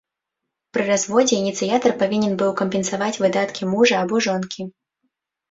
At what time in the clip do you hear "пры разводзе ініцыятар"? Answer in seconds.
0.77-1.91